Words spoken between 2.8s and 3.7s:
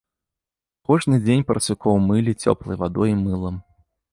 вадой і мылам.